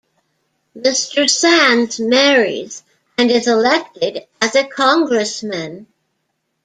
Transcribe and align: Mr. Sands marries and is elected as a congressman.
Mr. 0.75 1.29
Sands 1.29 1.99
marries 1.99 2.81
and 3.19 3.29
is 3.29 3.45
elected 3.47 4.25
as 4.41 4.55
a 4.55 4.63
congressman. 4.65 5.85